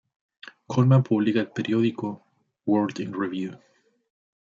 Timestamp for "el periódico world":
1.41-2.99